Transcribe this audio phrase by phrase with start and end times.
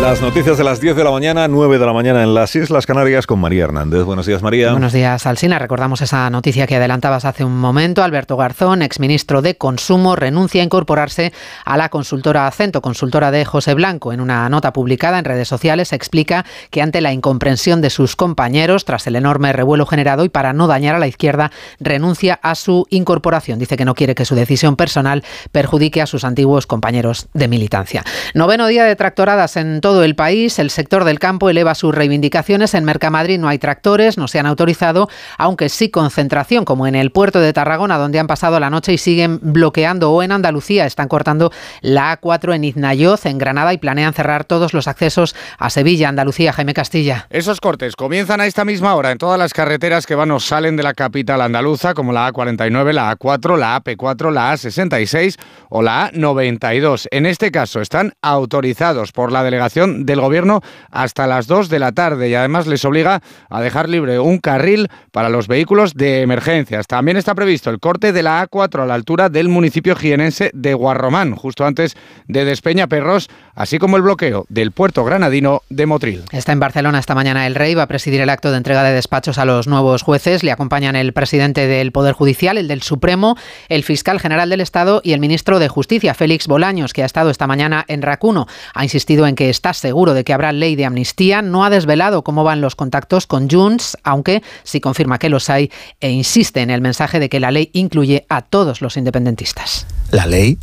[0.00, 2.84] Las noticias de las 10 de la mañana, 9 de la mañana en las Islas
[2.84, 4.02] Canarias con María Hernández.
[4.02, 4.72] Buenos días, María.
[4.72, 5.58] Buenos días, Alsina.
[5.58, 8.02] Recordamos esa noticia que adelantabas hace un momento.
[8.02, 11.32] Alberto Garzón, exministro de Consumo, renuncia a incorporarse
[11.64, 14.12] a la consultora Acento, consultora de José Blanco.
[14.12, 18.84] En una nota publicada en redes sociales explica que ante la incomprensión de sus compañeros,
[18.84, 22.86] tras el enorme revuelo generado y para no dañar a la izquierda, renuncia a su
[22.90, 23.58] incorporación.
[23.58, 25.22] Dice que no quiere que su decisión personal
[25.52, 28.04] perjudique a sus antiguos compañeros de militancia.
[28.34, 32.72] Noveno día de tractoradas en todo el país, el sector del campo eleva sus reivindicaciones.
[32.72, 37.12] En Mercamadrid no hay tractores, no se han autorizado, aunque sí concentración, como en el
[37.12, 41.06] puerto de Tarragona, donde han pasado la noche y siguen bloqueando, o en Andalucía, están
[41.06, 41.52] cortando
[41.82, 46.54] la A4 en Iznayoz, en Granada, y planean cerrar todos los accesos a Sevilla, Andalucía,
[46.54, 47.26] Jaime Castilla.
[47.28, 50.78] Esos cortes comienzan a esta misma hora en todas las carreteras que van o salen
[50.78, 55.36] de la capital andaluza, como la A49, la A4, la AP4, la A66
[55.68, 57.06] o la A92.
[57.10, 61.92] En este caso están autorizados por la delegación del gobierno hasta las 2 de la
[61.92, 66.86] tarde y además les obliga a dejar libre un carril para los vehículos de emergencias.
[66.86, 70.74] También está previsto el corte de la A4 a la altura del municipio jienense de
[70.74, 71.96] Guarromán, justo antes
[72.28, 76.22] de Despeña Perros, así como el bloqueo del puerto granadino de Motril.
[76.32, 78.92] Está en Barcelona esta mañana el rey, va a presidir el acto de entrega de
[78.92, 80.42] despachos a los nuevos jueces.
[80.42, 83.36] Le acompañan el presidente del Poder Judicial, el del Supremo,
[83.68, 87.30] el fiscal general del Estado y el ministro de Justicia, Félix Bolaños, que ha estado
[87.30, 88.46] esta mañana en Racuno.
[88.74, 91.40] Ha insistido en que está seguro de que habrá ley de amnistía.
[91.40, 95.70] No ha desvelado cómo van los contactos con Junts, aunque sí confirma que los hay
[96.00, 99.86] e insiste en el mensaje de que la ley incluye a todos los independentistas.
[100.10, 100.58] La ley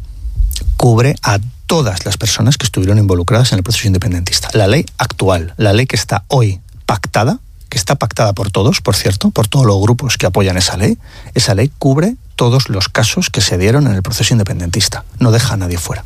[0.77, 4.49] cubre a todas las personas que estuvieron involucradas en el proceso independentista.
[4.53, 8.95] La ley actual, la ley que está hoy pactada, que está pactada por todos, por
[8.95, 10.99] cierto, por todos los grupos que apoyan esa ley,
[11.33, 15.05] esa ley cubre todos los casos que se dieron en el proceso independentista.
[15.17, 16.05] No deja a nadie fuera.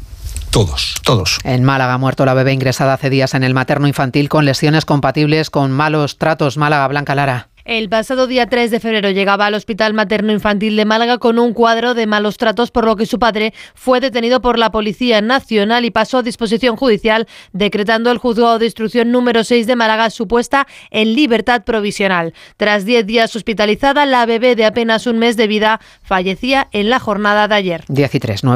[0.55, 1.39] Todos, todos.
[1.43, 4.85] En Málaga ha muerto la bebé ingresada hace días en el materno infantil con lesiones
[4.85, 6.55] compatibles con malos tratos.
[6.55, 7.49] Málaga, Blanca Lara.
[7.65, 11.51] El pasado día 3 de febrero llegaba al Hospital Materno Infantil de Málaga con un
[11.51, 15.83] cuadro de malos tratos, por lo que su padre fue detenido por la Policía Nacional
[15.83, 20.67] y pasó a disposición judicial, decretando el juzgado de instrucción número 6 de Málaga supuesta
[20.91, 22.35] en libertad provisional.
[22.55, 26.99] Tras 10 días hospitalizada, la bebé de apenas un mes de vida fallecía en la
[26.99, 27.83] jornada de ayer.
[27.87, 28.45] 13,